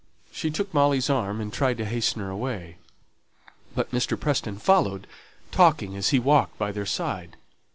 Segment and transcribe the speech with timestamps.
[0.31, 2.77] She took Molly's arm and tried to hasten her away;
[3.75, 4.19] but Mr.
[4.19, 5.05] Preston followed,
[5.51, 7.37] talking as he walked by their side.